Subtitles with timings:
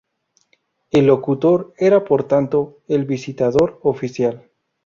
[0.89, 4.49] El locutor era, por tanto, el visitador oficial.